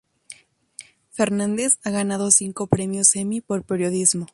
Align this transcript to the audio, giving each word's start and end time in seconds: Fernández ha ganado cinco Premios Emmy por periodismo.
Fernández 1.11 1.77
ha 1.83 1.91
ganado 1.91 2.31
cinco 2.31 2.65
Premios 2.65 3.15
Emmy 3.15 3.39
por 3.39 3.63
periodismo. 3.63 4.25